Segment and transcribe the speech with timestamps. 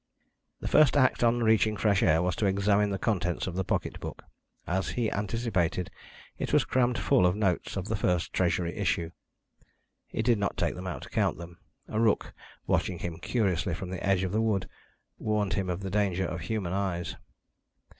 [0.61, 3.63] The first act, on reaching the fresh air, was to examine the contents of the
[3.63, 4.23] pocket book.
[4.65, 5.91] As he anticipated,
[6.39, 9.11] it was crammed full of notes of the first Treasury issue.
[10.07, 12.33] He did not take them out to count them; a rook,
[12.65, 14.67] watching him curiously from the edge of the wood,
[15.19, 17.15] warned him of the danger of human eyes.